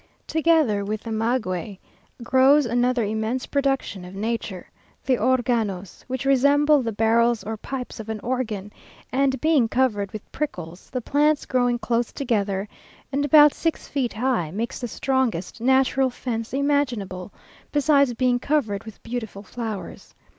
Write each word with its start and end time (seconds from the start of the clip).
Together 0.25 0.83
with 0.83 1.01
the 1.03 1.11
maguey, 1.11 1.79
grows 2.23 2.65
another 2.65 3.03
immense 3.03 3.45
production 3.45 4.03
of 4.03 4.15
nature, 4.15 4.67
the 5.05 5.15
organos, 5.15 6.01
which 6.07 6.25
resembles 6.25 6.83
the 6.83 6.91
barrels 6.91 7.43
or 7.43 7.55
pipes 7.55 7.99
of 7.99 8.09
an 8.09 8.19
organ, 8.21 8.73
and 9.11 9.39
being 9.39 9.67
covered 9.67 10.11
with 10.11 10.31
prickles, 10.31 10.89
the 10.89 11.01
plants 11.01 11.45
growing 11.45 11.77
close 11.77 12.11
together, 12.11 12.67
and 13.11 13.23
about 13.23 13.53
six 13.53 13.87
feet 13.87 14.13
high, 14.13 14.49
makes 14.49 14.79
the 14.79 14.87
strongest 14.87 15.61
natural 15.61 16.09
fence 16.09 16.51
imaginable, 16.51 17.31
besides 17.71 18.15
being 18.15 18.39
covered 18.39 18.83
with 18.85 19.03
beautiful 19.03 19.43
flowers. 19.43 20.15